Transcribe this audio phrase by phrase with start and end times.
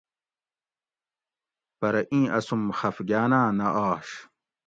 [1.79, 4.09] پرہ ایں اسوم خفگاۤناۤں نہ آش